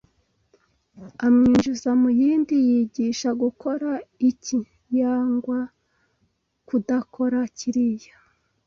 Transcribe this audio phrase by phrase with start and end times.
[1.25, 3.89] awinjiza mu yindi yigisha gukora
[4.29, 4.59] iki
[4.99, 5.59] yangwa
[6.67, 8.15] kudakora kiriya